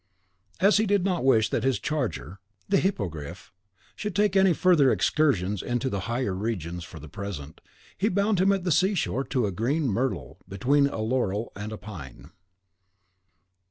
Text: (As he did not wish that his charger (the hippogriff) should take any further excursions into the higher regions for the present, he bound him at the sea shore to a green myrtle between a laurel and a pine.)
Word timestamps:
(As 0.59 0.77
he 0.77 0.87
did 0.87 1.05
not 1.05 1.23
wish 1.23 1.51
that 1.51 1.63
his 1.63 1.77
charger 1.77 2.39
(the 2.67 2.79
hippogriff) 2.79 3.53
should 3.95 4.15
take 4.15 4.35
any 4.35 4.51
further 4.51 4.91
excursions 4.91 5.61
into 5.61 5.91
the 5.91 5.99
higher 6.09 6.33
regions 6.33 6.83
for 6.83 6.97
the 6.99 7.07
present, 7.07 7.61
he 7.95 8.09
bound 8.09 8.41
him 8.41 8.51
at 8.51 8.63
the 8.63 8.71
sea 8.71 8.95
shore 8.95 9.23
to 9.25 9.45
a 9.45 9.51
green 9.51 9.87
myrtle 9.87 10.39
between 10.49 10.87
a 10.87 10.97
laurel 11.01 11.51
and 11.55 11.71
a 11.71 11.77
pine.) 11.77 12.31